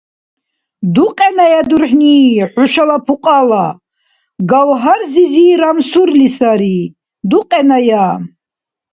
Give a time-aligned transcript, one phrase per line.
[0.95, 2.17] Дукьеная дурхӀни
[2.51, 3.67] хӀушала пукьала!
[4.49, 6.79] Гавгьар-зизи рамсурли сари.
[7.29, 8.05] Дукьеная!